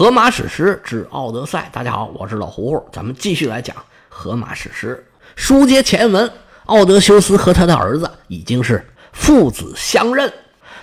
[0.00, 3.76] 荷马史诗之《奥德赛》，大家好，我是老胡胡，咱们继续来讲
[4.08, 5.06] 荷马史诗。
[5.36, 6.32] 书接前文，
[6.64, 8.82] 奥德修斯和他的儿子已经是
[9.12, 10.32] 父子相认，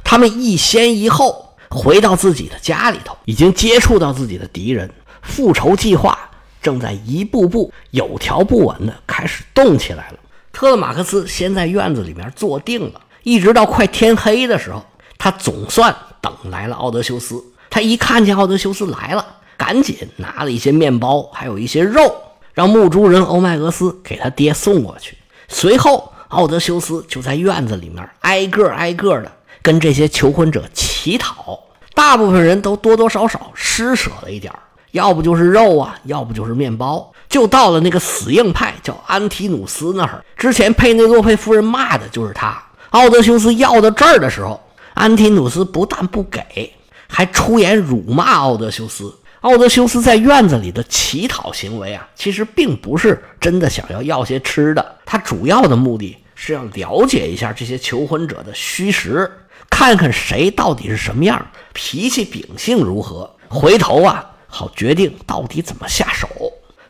[0.03, 4.87] 他们一先一后回到自己的家里头，已经接触到自己的敌人，
[5.23, 6.29] 复仇计划
[6.61, 10.19] 正在一步步有条不紊的开始动起来了。
[10.53, 14.85] 特勒马克斯先在院子里面坐定了，一直到快天黑的时候，
[15.17, 17.43] 他总算等来了奥德修斯。
[17.69, 19.25] 他一看见奥德修斯来了，
[19.57, 22.15] 赶紧拿了一些面包，还有一些肉，
[22.53, 25.17] 让牧猪人欧迈俄斯给他爹送过去。
[25.47, 29.31] 随后，奥德修斯就在院子里面挨个挨个的
[29.61, 31.59] 跟这些求婚者乞讨。
[31.93, 34.53] 大部分人都多多少少施舍了一点
[34.91, 37.11] 要不就是肉啊，要不就是面包。
[37.27, 42.57] 就到了那个死硬派叫安提努斯那儿，之前佩内洛佩夫人骂的就是他。
[42.91, 44.61] 奥德修斯要到这儿的时候，
[44.93, 46.73] 安提努斯不但不给。
[47.07, 49.13] 还出言辱骂奥德修斯。
[49.41, 59.31] 奥德修斯在院子里的乞讨行为啊，其实并不是真的想要要些吃的，他主要的目的是要了解一下这些求婚者的虚实，
[59.69, 66.27] 看看谁到底是什么样，脾气秉性如何，回头啊好决定到底怎么下手。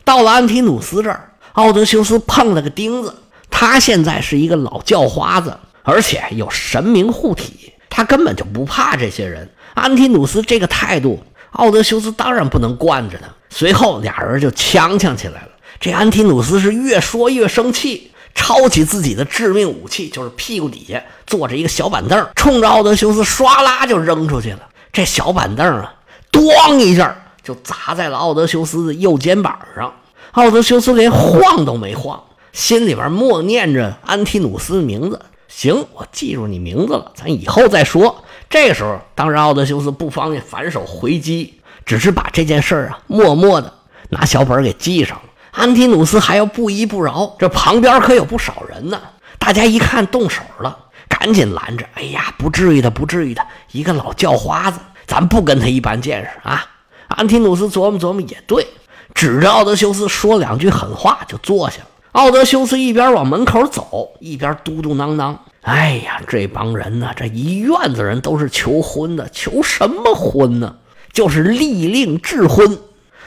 [0.04, 3.14] 到了安提努斯这儿，奥德修斯碰了个钉子，
[3.50, 9.48] 他现在是一个老叫花子，而且有神明护体，他根本就不怕这些人。
[9.78, 13.26] 安提努斯这个态度，奥德修斯当然不能惯着他。
[13.50, 15.48] 随后俩人就呛呛起来了。
[15.80, 24.60] 这安提努斯是越说越生气，抄起自己的致命武器，就是屁股底下坐着一个小板凳，冲着奥德修斯唰啦就扔出去了。
[24.92, 25.94] 这小板凳啊，
[26.32, 29.92] 咣一下就砸在了奥德修斯的右肩膀上。
[30.32, 35.20] 奥德修斯连晃都没晃，心里边默念着安提努斯的名字。
[35.48, 38.24] 行，我记住你名字了，咱以后再说。
[38.50, 43.72] 这时候，当然奥德修斯不方便反手回击，只是把这件事儿啊默默的
[44.08, 45.22] 拿小本给记上了。
[45.50, 49.00] 安提努斯还要不依不饶，这旁边可有不少人呢。
[49.38, 50.76] 大家一看动手了，
[51.08, 51.84] 赶紧拦着。
[51.94, 56.64] 哎呀，不至于的，不至于的，一个老叫花子，咱不跟他一般见识啊。
[57.08, 58.66] 安提努斯琢磨琢磨，也对，
[59.14, 61.86] 指着奥德修斯说两句狠话就坐下了。
[62.12, 65.36] 奥德修斯一边往门口走，一边嘟嘟囔囔。
[65.68, 70.76] 哎呀，这帮人呢，这一院子人都是求婚的，求什么婚呢？
[71.12, 72.78] 就是立令智婚，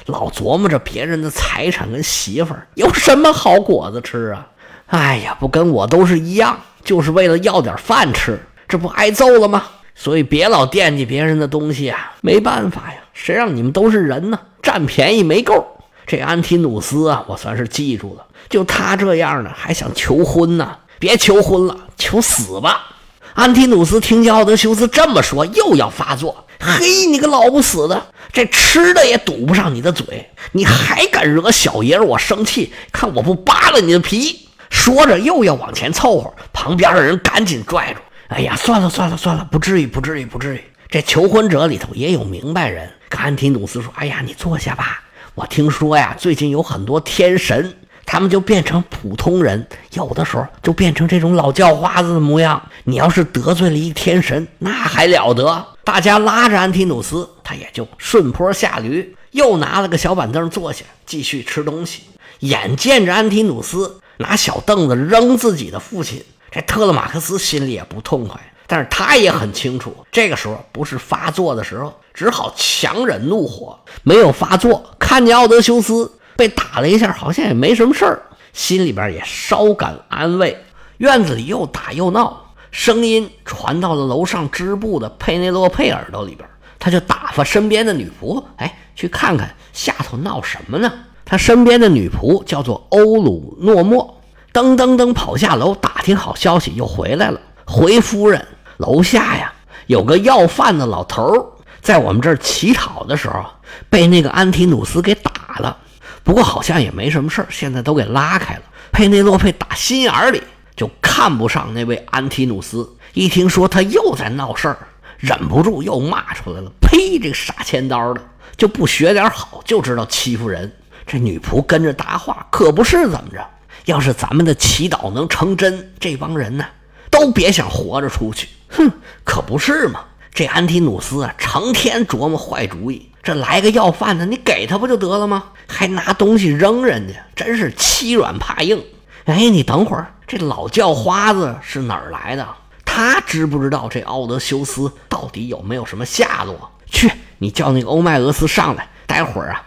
[0.08, 4.48] 老琢磨着别人的财产跟媳妇儿有什么好果子吃啊！
[4.88, 9.64] 哎呀，不跟我都是一样，就是为了要点饭吃，这不挨揍了吗？
[9.94, 12.14] 所以别老惦记别人的东西啊！
[12.22, 14.40] 没办法呀，谁让你们都是人呢？
[14.64, 15.64] 占便宜没够。
[16.08, 20.78] 这安提努斯啊，我算是记住了，就他这样的还想求婚呢？
[21.02, 22.92] 别求婚了，求死吧！
[23.34, 26.46] 安提努斯听见奥德修斯这么说，又要发作。
[26.60, 32.72] 嘿，你个老不死的，这吃的也堵不上你的嘴，你还敢惹小爷儿我生气？
[32.92, 34.48] 看我不扒了你的皮！
[34.70, 38.00] 说着又要往前凑合，旁边的人赶紧拽住。
[38.28, 40.64] 哎呀，算了算了算了，不至于不至于不至于。
[40.88, 45.02] 这求婚者里头也有明白人，安提努斯说：“哎呀，你坐下吧。
[45.34, 47.76] 我听说呀，最近有很多天神。”
[48.06, 52.62] 他们就变成普通人，有的时候就变成这种老叫花子的模样。
[52.84, 55.66] 你要是得罪了一天神，那还了得！
[55.84, 62.04] 大家拉着安提努斯，他也就顺坡下驴，又拿了个小板凳坐下，继续吃东西。
[62.40, 74.84] 眼见着安提努斯拿小凳子扔自己的父亲，这特勒马克斯心里也不痛快，但是他也很清楚，这个时候不是发作的时候，只好强忍怒火，没有发作。
[75.00, 76.12] 看见奥德修斯。
[76.42, 78.20] 被打了一下，好像也没什么事儿，
[78.52, 80.58] 心里边也稍感安慰。
[80.98, 86.50] 院子里又打又闹，声音传到了楼上织布的佩内洛佩耳朵里边，
[86.80, 90.92] 他就打发身边的女仆，哎，去看看下头闹什么呢？
[91.24, 94.20] 他身边的女仆叫做欧鲁诺莫，
[94.52, 97.40] 噔噔噔跑下楼打听好消息，又回来了。
[97.68, 98.44] 回夫人，
[98.78, 99.54] 楼下呀
[99.86, 103.46] 有个要饭的老头，在我们这儿乞讨的时候，
[103.92, 105.78] 被那个安提努斯给打了。
[106.24, 108.62] 不过好像也没什么事儿，现在都给拉开了。
[108.92, 110.42] 佩内洛佩打心眼里
[110.76, 114.78] 就看不上那位安提努斯，一听说他又在闹事儿，
[115.18, 117.18] 忍不住又骂出来了：“呸！
[117.20, 118.22] 这个傻千刀的，
[118.58, 120.72] 就不学点好，就知道欺负人。”
[121.08, 123.46] 这女仆跟着答话：“可不是怎么着？
[123.86, 126.66] 要是咱们的祈祷能成真，这帮人呢，
[127.10, 128.48] 都别想活着出去。
[128.70, 128.92] 哼，
[129.24, 130.02] 可不是嘛！
[130.34, 135.44] 这安提努斯啊，成天琢磨坏主意。”这来个要饭的，你给他不就得了吗？
[135.68, 138.84] 还拿东西扔人家，真是欺软怕硬。
[139.26, 142.48] 哎，你等会儿，这老叫花子是哪儿来的？
[142.84, 146.72] 他知不知道这奥德修斯到底有没有什么下落？
[146.88, 149.64] 去，你叫那个欧迈俄斯上来，待会儿啊，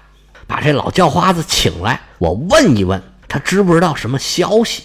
[0.46, 4.82] 把这老叫花子请来，我问一问他知不知道什么消息。”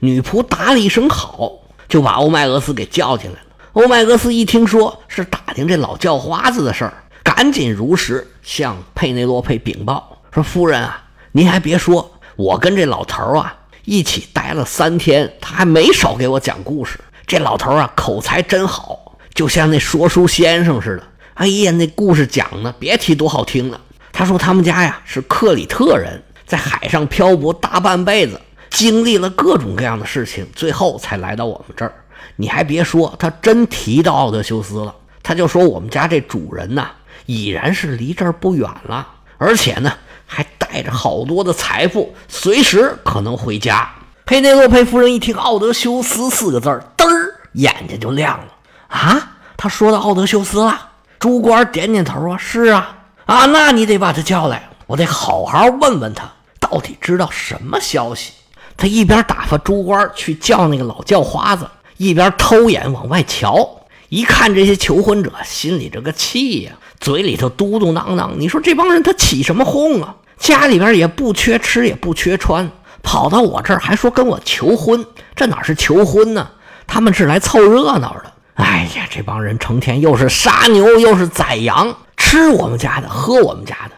[0.00, 1.52] 女仆答了一声好，
[1.88, 3.46] 就把欧迈俄斯给叫进来了。
[3.74, 7.01] 欧迈俄斯一听说是打听这老叫花子的事儿，
[7.34, 11.02] 赶紧如实向佩内洛佩禀报说：“夫人啊，
[11.32, 13.54] 您还别说，我跟这老头啊
[13.86, 17.00] 一起待了三天，他还没少给我讲故事。
[17.26, 21.02] 这老头啊口才真好，就像那说书先生似的。
[21.32, 23.80] 哎呀，那故事讲的别提多好听了。
[24.12, 28.38] 他说他们家呀是克里特人，在海上漂泊大半辈子，
[28.68, 31.94] 经历了各种各样的事情，最后才来到我们这儿。”
[32.36, 34.94] 你还别说，他真提到奥德修斯了。
[35.22, 36.90] 他就说我们家这主人呐，
[37.26, 39.06] 已然是离这儿不远了，
[39.38, 39.92] 而且呢，
[40.26, 43.90] 还带着好多的财富，随时可能回家。
[44.24, 48.46] 佩内洛佩夫人一听“奥德修斯”四个字儿，嘚儿眼睛就亮了
[48.88, 49.36] 啊！
[49.56, 50.90] 他说到奥德修斯了。
[51.18, 58.32] 朱官点点头啊，是啊，啊，那你得把他叫来，我得好好问问他，到底知道什么消息。
[58.76, 61.68] 他一边打发朱官去叫那个老叫花子。
[61.98, 63.68] 一边偷眼往外瞧，
[64.12, 68.32] 一看这些求婚者，心里这个气呀，嘴里头嘟嘟囔囔。
[68.36, 70.16] 你说这帮人他起什么哄啊？
[70.36, 72.70] 家里边也不缺吃，也不缺穿，
[73.02, 75.02] 跑到我这儿还说跟我求婚，
[75.34, 76.46] 这哪是求婚呢？
[76.86, 78.30] 他们是来凑热闹的。
[78.56, 83.92] 哎呀，这帮人成天又是杀牛又是宰羊，吃我们家的，喝我们家的，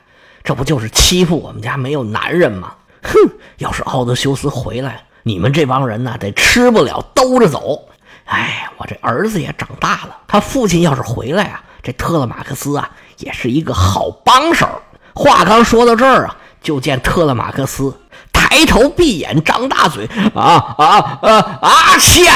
[0.45, 2.75] 这不就是欺负我们家没有男人吗？
[3.03, 3.19] 哼！
[3.59, 7.89] 要是奥德修斯回来，你们这帮人呢，得吃不了兜着走。
[8.25, 10.17] 哎，我这儿子也长大了。
[10.27, 14.69] 他父亲要是回来啊，这特勒马克斯啊，也是一个好帮手。
[15.15, 17.97] 话刚说到这儿啊，就见特勒马克斯
[18.33, 21.99] 抬头闭眼张大嘴，啊啊啊啊！
[21.99, 22.31] 切，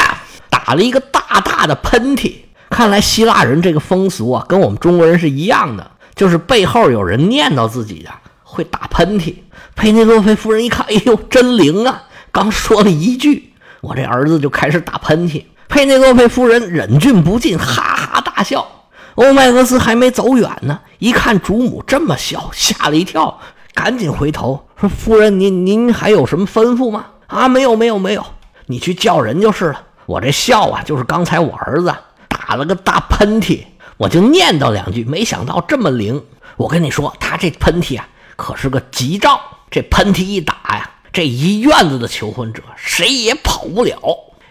[0.49, 2.35] 打了一个大大的喷嚏。
[2.69, 8.11] 看来希腊人这个风俗啊，跟我们中国人是一样的，就是背后有人念叨自己的，
[8.43, 9.35] 会打喷嚏。
[9.75, 12.03] 佩内洛佩夫人一看，哎呦，真灵啊！
[12.31, 15.43] 刚说了一句，我这儿子就开始打喷嚏。
[15.69, 18.67] 佩内洛佩夫人忍俊不禁，哈哈大笑。
[19.13, 23.39] 欧迈俄斯还没走远呢，一看主母这么笑，吓了一跳，
[23.75, 28.25] 赶紧回头说：“夫人，您您还有什么吩咐吗？”“啊，没有，没有，没有，
[28.65, 29.83] 你去叫人就是了。
[30.07, 31.93] 我这笑啊，就是刚才我儿子
[32.27, 33.63] 打了个大喷嚏，
[33.97, 36.23] 我就念叨两句，没想到这么灵。
[36.57, 39.39] 我跟你说，他这喷嚏啊，可是个吉兆。
[39.69, 43.99] 这喷嚏一打呀，这一院子的求婚者谁也跑不了。”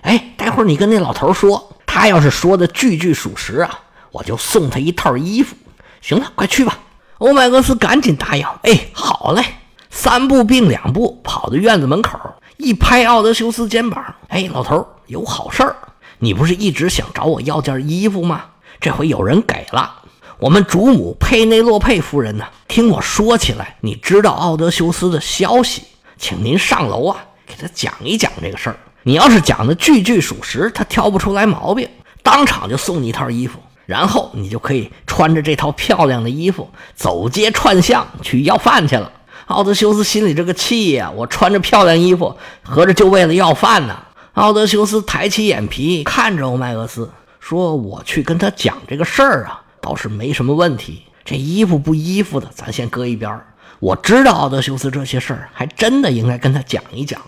[0.09, 3.79] 哎，待会儿你跟那老头说，他要是说的句句属实啊，
[4.11, 5.55] 我就送他一套衣服。
[6.01, 6.79] 行了，快去吧。
[7.19, 8.47] 欧迈俄斯赶紧答应。
[8.63, 9.45] 哎，好嘞。
[9.91, 12.19] 三步并两步跑到院子门口，
[12.57, 14.15] 一拍奥德修斯肩膀。
[14.29, 15.77] 哎，老头有好事儿。
[16.21, 18.47] 你不是一直想找我要件衣服吗？
[18.81, 20.05] 这回有人给了。
[20.39, 22.47] 我们主母佩内洛佩夫人呢？
[22.67, 25.83] 听我说起来，你知道奥德修斯的消息，
[26.17, 28.79] 请您上楼啊，给他讲一讲这个事儿。
[29.09, 31.89] 你要是讲的句句属实，他挑不出来毛病，
[32.23, 39.11] 当场就送你一套衣服，然后你就可以穿着这套漂亮的衣服走街串巷去要饭去了。
[39.47, 43.99] 奥德修斯心里这个气呀，我穿着漂亮衣服，合着就为了要饭呢。
[44.35, 47.11] 奥德修斯抬起眼皮看着欧迈俄斯，
[47.41, 51.05] 说：“我去跟他讲这个事儿啊，倒是没什么问题。
[51.25, 53.47] 这衣服不衣服的，咱先搁一边儿。
[53.81, 57.19] 我知道奥德修斯这些事儿，还真的应该跟他讲一讲。”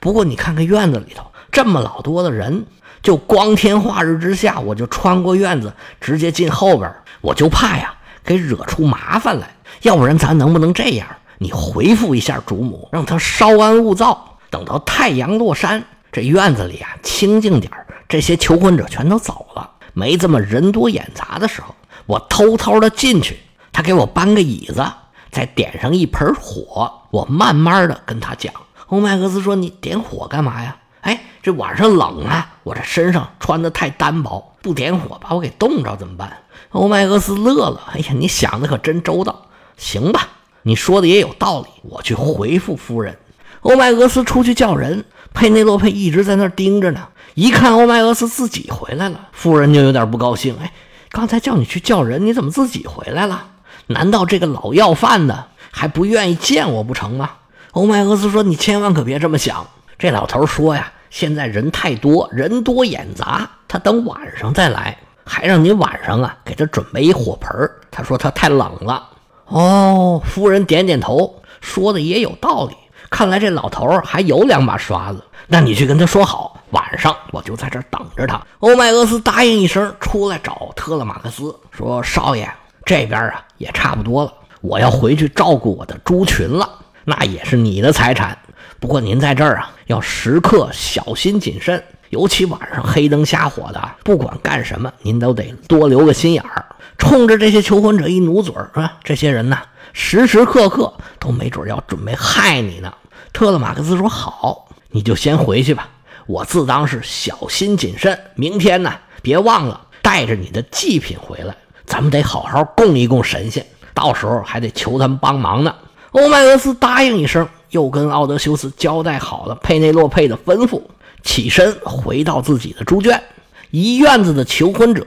[0.00, 2.66] 不过你看看院子里头这么老多的人，
[3.02, 7.94] 就光天化日之下，我就穿过院子直接进后边，我就怕呀
[8.24, 9.54] 给惹出麻烦来。
[9.82, 11.06] 要不然咱能不能这样？
[11.38, 17.72] 你回复一下主母，让他稍安勿躁，等到太阳落山，这院子里啊清静点
[18.08, 21.74] 这些求婚者全都走了，没这么人多眼杂的时候，
[22.06, 23.38] 我偷偷的进去，
[23.72, 24.84] 他给我搬个椅子，
[25.30, 28.52] 再点上一盆火，我慢慢的跟他讲。
[28.88, 30.76] 欧麦克斯说：“你点火干嘛呀？
[31.02, 36.38] 哎，这晚上冷啊，我这身上穿的太单薄，不点火把我给冻着怎么办？”
[36.72, 39.46] 欧麦克斯乐了：“哎呀，你想的可真周到。
[39.76, 40.28] 行吧，
[40.62, 43.18] 你说的也有道理，我去回复夫人。”
[43.62, 45.04] 欧麦俄斯出去叫人，
[45.34, 47.08] 佩内洛佩一直在那儿盯着呢。
[47.34, 50.72] 一看欧麦俄斯自己回来了，夫人就有点不高兴：“哎，
[51.10, 53.48] 刚才叫你去叫人，你怎么自己回来了？
[53.88, 57.30] 难道这个老要饭的还不愿意见我不成吗？”
[57.78, 59.64] 欧迈俄斯说：“你千万可别这么想。”
[59.96, 69.08] 这老头说：“呀，现在人太多，人多眼杂，他等晚上再来，还让你晚上啊给他准备一火盆。”他说：“他太冷了。”
[69.46, 72.74] 哦，夫人点点头，说的也有道理。
[73.10, 75.22] 看来这老头还有两把刷子。
[75.46, 78.44] 那你去跟他说好，晚上我就在这儿等着他。
[78.58, 82.50] 欧迈俄斯答应一声，出来找特勒马克斯说：“少爷，
[82.84, 86.68] 这边啊也差不多了。”我要回去照顾我的猪群了，
[87.08, 88.36] 那也是你的财产。
[88.78, 96.66] 不过您在这儿啊，要时刻小心谨慎，尤其晚上黑灯瞎火的，不管干什么，您都得多留个心眼儿。
[96.98, 99.58] 冲着这些求婚者一努嘴儿，说这些人呢，
[99.94, 102.92] 时时刻刻都没准要准备害你呢。
[103.32, 105.88] 特勒马克思说：“好，你就先回去吧，
[106.26, 108.20] 我自当是小心谨慎。
[108.34, 113.64] 明天呢，别忘了带着你的祭品回来，咱们得好好供一供神仙。
[113.94, 115.74] 到时候还得求他们帮忙呢。”
[116.18, 120.82] 欧迈俄斯答应一声，又跟奥德修斯交代好了佩内洛佩的吩咐，
[121.22, 123.22] 起身回到自己的猪圈。
[123.70, 125.04] 一院子的求婚者。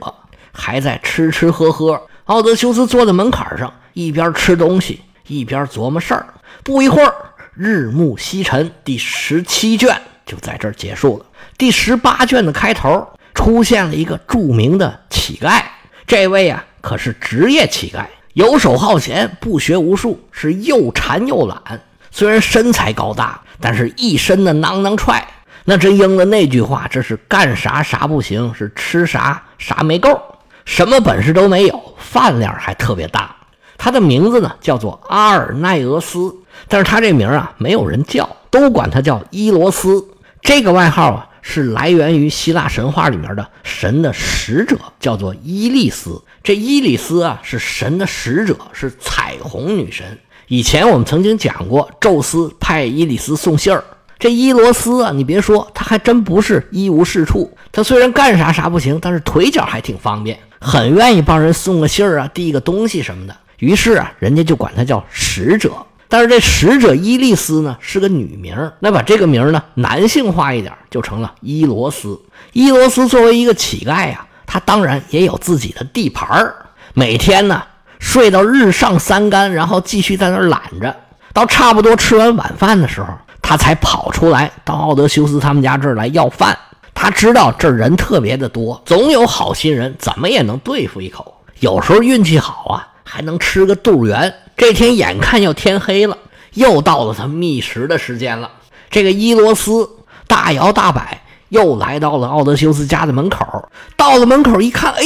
[0.54, 6.26] 还在吃吃喝喝，奥德修斯坐在门槛上，一边吃东西一边琢磨事儿。
[6.62, 7.14] 不一会儿，
[7.54, 11.24] 日暮西沉，第十七卷就在这儿结束了。
[11.56, 15.62] 第十八卷的开头出现了一个著名的乞丐，
[16.06, 21.82] 这位啊可是职业乞丐，游手好闲，不学无术，是又馋又懒。
[22.10, 25.26] 虽然身材高大，但是一身的囊囊踹，
[25.66, 30.18] 那真应了那句话：这是干啥啥不行，是吃啥啥没够。
[30.64, 33.36] 什么本事都没有，饭量还特别大。
[33.76, 36.34] 他的名字呢叫做阿尔奈俄斯，
[36.68, 40.08] 但是他这名啊没有人叫，都管他叫伊罗斯。
[40.40, 46.22] 这个外号啊是来源于希腊神话里面的神的使者，叫做伊利斯。
[46.42, 50.18] 这伊里斯啊是神的使者，是彩虹女神。
[50.48, 53.84] 以前我们曾经讲过，宙斯派伊里斯送信儿。
[54.18, 57.56] 这伊罗斯啊，你别说，他还真不是一无是处。
[57.70, 60.36] 他虽然干啥啥不行，但是腿脚还挺方便。
[60.60, 63.36] 很愿意帮人送个信儿啊，递个东西什么的。
[63.58, 65.70] 于是啊，人家就管他叫使者。
[66.08, 72.20] 但是这使者伊利斯呢是个女名儿，那把这个名儿呢男性化一点，就成了伊罗斯。
[72.52, 76.54] 伊罗斯作为一个乞丐呀，他当然也有自己的地盘儿。
[76.94, 77.62] 每天呢
[77.98, 80.94] 睡到日上三竿，然后继续在那儿懒着，
[81.32, 83.08] 到差不多吃完晚饭的时候，
[83.40, 86.58] 他才跑出来到奥德修斯他们家这儿来要饭。
[86.94, 91.34] 他知道这人特别的多，总有好心人，怎么也能对付一口。
[91.60, 94.32] 有时候运气好啊，还能吃个肚圆。
[94.56, 96.16] 这天眼看要天黑了，
[96.54, 98.50] 又到了他觅食的时间了。
[98.90, 99.88] 这个伊罗斯
[100.26, 101.21] 大摇大摆
[101.52, 103.68] 又来到了奥德修斯家的门口。
[103.94, 105.04] 到了门口一看，哎，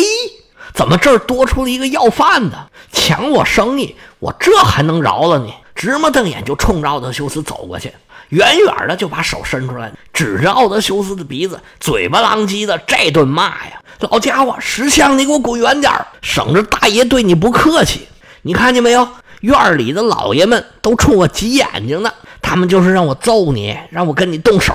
[0.73, 3.97] 怎么这儿多出了一个要饭的，抢我生意？
[4.21, 5.53] 我这还能饶了你？
[5.75, 7.93] 直目瞪眼就冲着奥德修斯走过去。
[8.29, 13.81] 远远的就把手伸出来，指着奥德修斯的鼻子，嘴巴狼藉的这顿骂呀！
[13.99, 18.07] 老家伙，识相，你给我滚远点省着大爷对你不客气。
[18.43, 19.09] 你看见没有？
[19.41, 22.11] 院里的老爷们都冲我挤眼睛呢，
[22.41, 24.75] 他们就是让我揍你，让我跟你动手。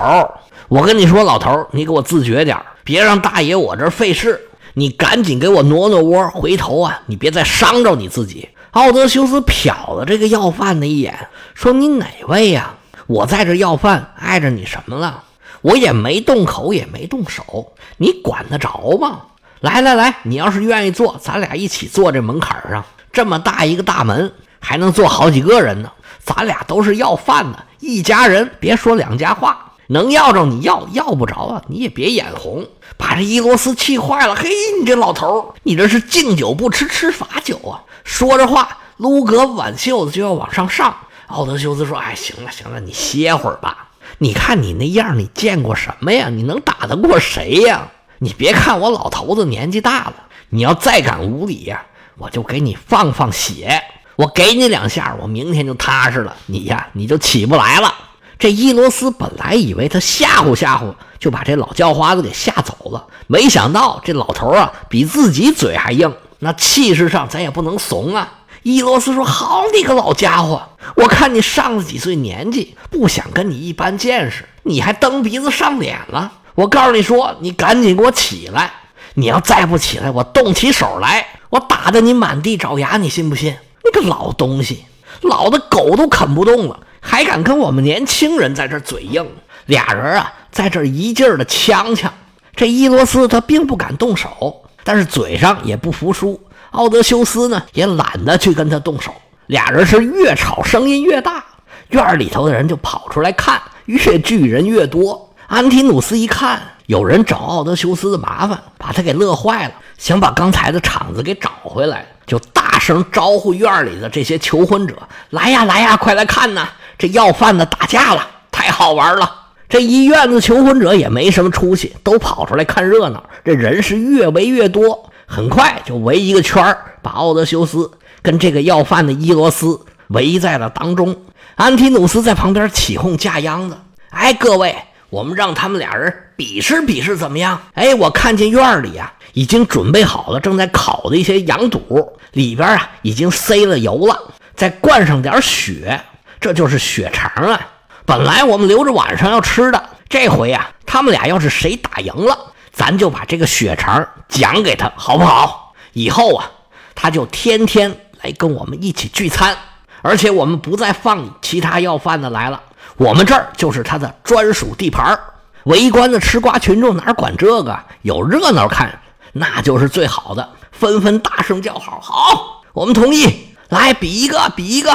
[0.71, 4.39] 我跟你说，老头，你给我自觉点别让大爷我这费事。
[4.73, 8.47] 你赶紧给我挪挪窝，回头啊，你别再伤着你自己。
[8.71, 12.75] 奥德修斯瞟了这个要饭的一眼，说：“你哪位呀？”
[13.07, 15.23] 我在这要饭，碍着你什么了？
[15.61, 19.23] 我也没动口，也没动手，你管得着吗？
[19.59, 22.85] 来来来，你要是愿意坐，咱俩一起坐这门槛上。
[23.11, 25.91] 这么大一个大门，还能坐好几个人呢。
[26.23, 29.70] 咱俩都是要饭的，一家人，别说两家话。
[29.91, 32.65] 能要着你要，要不着啊，你也别眼红。
[32.97, 34.35] 把这伊罗斯气坏了。
[34.35, 37.83] 嘿，你这老头，你这是敬酒不吃吃罚酒啊！
[38.05, 40.95] 说着话，撸格挽袖子就要往上上。
[41.27, 43.89] 奥德修斯说：“哎，行了行了，你歇会儿吧。
[44.19, 46.29] 你看你那样，你见过什么呀？
[46.29, 47.89] 你能打得过谁呀？
[48.19, 50.13] 你别看我老头子年纪大了，
[50.49, 51.83] 你要再敢无礼呀，
[52.17, 53.81] 我就给你放放血。
[54.15, 56.35] 我给你两下，我明天就踏实了。
[56.45, 57.93] 你呀，你就起不来了。”
[58.41, 68.39] 这伊罗斯本来以为他吓唬吓唬，就把这老叫花子给吓走了，没想到这老头啊，比自己嘴还硬，那气势上咱也不能怂啊。
[68.63, 70.59] 伊罗斯说：“好你个老家伙，
[70.95, 76.31] 我看你上了几岁年纪，不想跟你一般见识，你还蹬鼻子上脸了。
[76.55, 78.73] 我告诉你说，你赶紧给我起来！
[79.13, 83.55] 你要再不起来，我动起手来，我打得你满地找牙，你信不信？
[83.83, 84.85] 你个老东西，
[85.21, 89.27] 老的狗都啃不动了，还敢跟我们年轻人在这嘴硬？
[89.65, 92.13] 俩人啊，在这一劲儿的呛呛。
[92.55, 96.39] 这伊罗斯他并不敢动手，但是嘴上也不服输。”
[96.71, 99.13] 奥德修斯呢，也懒得去跟他动手，
[99.47, 101.43] 俩人是越吵声音越大，
[101.89, 105.29] 院里头的人就跑出来看，越聚人越多。
[105.47, 114.95] 安提努斯一看有人找奥德修斯的麻烦，把他给乐坏了，想把刚才的场子给找回来，就大声招呼院里的这些求婚者
[115.31, 116.69] ：“来呀来呀，快来看呐！
[117.01, 125.09] 这要饭的打架了，太好玩了！”这一院子求婚者也没什么出息，都跑出来看热闹，这人是越围越多。
[125.25, 127.89] 很快就围一个圈，把奥德修斯
[128.21, 129.79] 跟这个要饭的伊罗斯
[130.09, 131.15] 围在了当中。
[131.55, 133.77] 安提努斯在旁边起哄架秧子
[134.11, 134.75] ：“哎，各位，
[135.09, 146.01] 我们让他们俩人比试比试，怎么样？”哎，我看见院里啊，已经准备好了，正在烤的一些羊肚，里边啊已经塞了油了，再灌上点血，
[146.41, 147.61] 这就是血肠啊。
[148.05, 152.37] 本来我们留着晚上要吃的，这回呀，他们俩要是谁打赢了，
[152.73, 155.73] 咱就把这个血肠奖给他，好不好？
[155.93, 156.49] 以后啊，
[156.95, 159.55] 他就天天来跟我们一起聚餐。
[160.01, 162.59] 而且我们不再放其他要饭的来了，
[162.97, 165.17] 我们这儿就是他的专属地盘
[165.65, 167.79] 围观的吃瓜群众哪管这个？
[168.01, 168.99] 有热闹看，
[169.31, 171.99] 那就是最好的，纷纷大声叫好。
[172.01, 174.91] 好，我们同意，来比一个，比一个。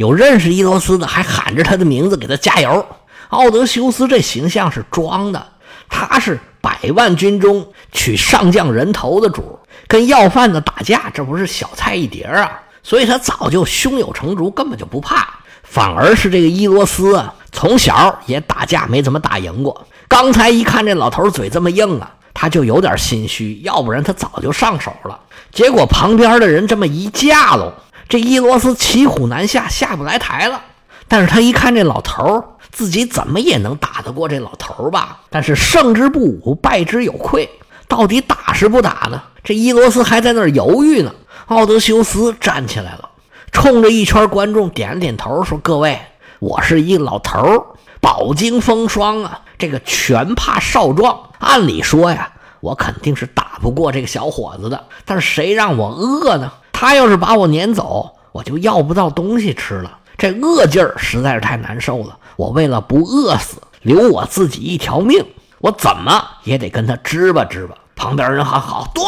[0.00, 2.86] 有认识伊罗斯的，还喊着他的名字给他加油。
[3.28, 5.46] 奥德修斯这形象是装的，
[5.90, 12.50] 他是百万军中取上将人头的主，跟要饭的打架，这不是小菜一碟啊。
[12.82, 15.28] 所以他早就胸有成竹，根本就不怕。
[15.64, 19.86] 反而是这个伊罗斯啊，从小也打架没怎么打赢过。
[20.08, 25.20] 刚才一看这老头嘴这么硬啊，他就有点心虚，要不然他早就上手了。
[25.52, 27.70] 结果旁边的人这么一架喽，
[28.10, 30.60] 这伊罗斯骑虎难下，下不来台了。
[31.06, 35.20] 但是他一看这老头自己怎么也能打得过这老头吧？
[35.30, 37.48] 但是胜之不武，败之有愧，
[37.86, 39.22] 到底打是不打呢？
[39.44, 41.14] 这伊罗斯还在那儿犹豫呢。
[41.46, 43.10] 奥德修斯站起来了，
[43.52, 46.00] 冲着一圈观众点了点头，说：“各位，
[46.40, 47.64] 我是一老头儿，
[48.00, 51.16] 饱经风霜啊，这个拳怕少壮。
[51.38, 54.84] 按理说呀，我肯定是打不过这个小伙子的。
[55.04, 56.52] 但是谁让我饿呢？
[56.80, 59.98] 他要是把我撵走，我就要不到东西吃了。
[60.16, 62.16] 这饿劲儿实在是太难受了。
[62.36, 65.22] 我为了不饿死，留我自己一条命，
[65.58, 69.04] 我怎么也得跟他支吧支吧。”旁边人喊：“好，对，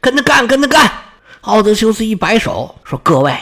[0.00, 0.90] 跟他干，跟他干。”
[1.42, 3.32] 奥德修斯一摆手说：“各位，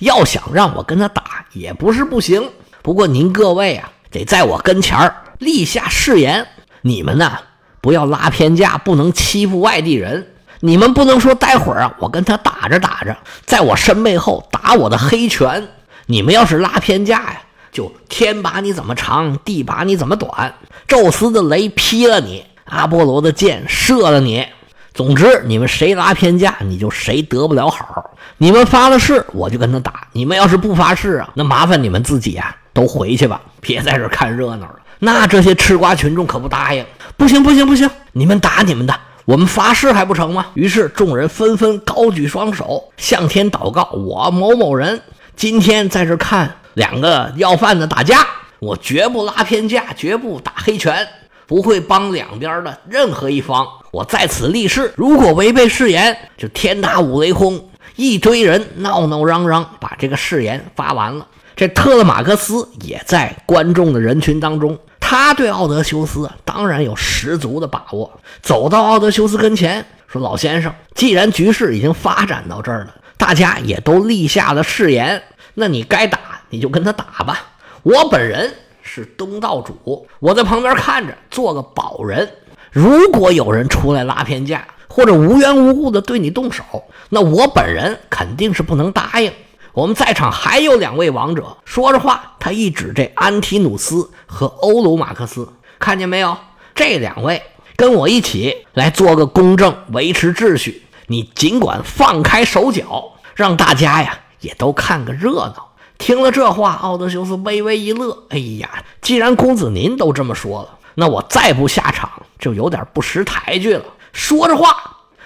[0.00, 2.50] 要想让我跟他打也不是不行，
[2.82, 6.44] 不过您各位啊，得在我跟前立下誓言，
[6.82, 7.38] 你们呢
[7.80, 10.32] 不要拉偏架，不能欺负外地人。
[10.60, 15.68] 你们不能说待会儿啊，我跟他打着打着，在我身背后打我的黑拳。
[16.06, 17.42] 你们要是拉偏架呀，
[17.72, 20.54] 就天把你怎么长，地把你怎么短。
[20.86, 24.46] 宙斯的雷劈了你，阿波罗的箭射了你。”
[24.92, 28.10] 总之，你们谁拉偏架，你就谁得不了好。
[28.38, 34.74] 你们发了誓，我就跟他打；你们要是不发誓啊，那麻烦你们自己啊，都回去吧，别在这看热闹了。
[34.98, 36.84] 那这些吃瓜群众可不答应，
[37.16, 38.98] 不行不行不行，你们打你们的，
[39.30, 40.46] 我们发誓还不成吗？
[40.54, 45.00] 于是众人纷纷高举双手，向天祷告：我某某人
[45.36, 48.26] 今天在这看两个要饭的打架，
[48.58, 51.06] 我绝不拉偏架，绝不打黑拳。
[51.46, 57.68] 不会帮两边的任何一方，我在此立誓，如果违背誓言，就天打五雷轰！
[57.94, 61.24] 一堆人闹闹嚷嚷，把这个誓言发完了。
[61.54, 64.76] 这特勒马克斯也在观众的人群当中，
[65.10, 68.20] 他对奥德修斯当然有十足的把握。
[68.42, 75.20] 走到奥德修斯跟前，说：“老先生，既然局势已经发展到这儿了，大家也都立下了誓言，
[75.54, 76.20] 那你该打
[76.50, 77.42] 你就跟他打吧。
[77.82, 82.28] 我本人。”是东道主，我在旁边看着，做个保人。
[82.70, 86.62] 如果有人出来拉偏架，或者无缘无故的对你动手，
[87.08, 89.32] 那我本人肯定是不能答应。
[89.72, 96.36] 我们在场还有两位王者，说着话，他一指这安提努斯和欧鲁马克斯，看见没有？
[96.74, 97.40] 这两位
[97.76, 100.82] 跟我一起来做个公正，维持秩序。
[101.06, 105.72] 你尽管放开手脚，让大家呀也都看个热闹。
[105.98, 108.24] 听了这话，奥德修斯微微一乐。
[108.30, 113.84] 哎呀，既然公子您都这么说了，那我再不下场就有点不识抬举了。
[114.12, 114.74] 说着话，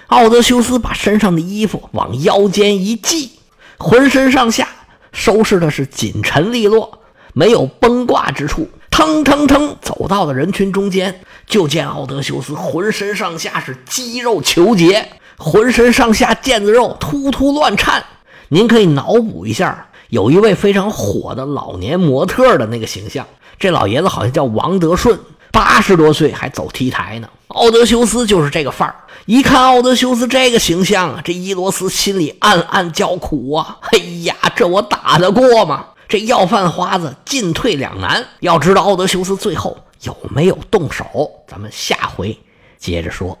[0.07, 3.39] 奥德修斯把身上的衣服往腰间一系，
[3.77, 4.67] 浑身上下
[5.11, 6.99] 收拾的是紧沉利落，
[7.33, 8.69] 没有崩挂之处。
[8.89, 18.05] 腾腾腾走到了人群中间，就见奥德修斯浑身上下是肌肉虬结，浑身上下腱子肉突突乱颤。
[18.47, 19.87] 您可以脑补一下。
[20.09, 23.25] 有一位非常火的老年模特的那个形象，
[23.59, 25.19] 这老爷子好像叫王德顺，
[25.55, 27.29] 八十多岁还走 T 台呢。
[27.47, 28.93] 奥德修斯就是这个范儿。
[29.25, 33.77] 一看奥德修斯这个形象啊，这伊罗斯心里暗暗叫苦啊！
[33.93, 35.85] 哎呀，这我打得过吗？
[36.09, 38.25] 这要饭花子进退两难。
[38.41, 42.37] 要知道奥德修斯最后有没有动手，咱们下回
[42.77, 43.39] 接着说。